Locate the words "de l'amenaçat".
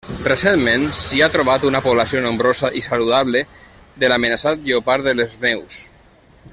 4.05-4.67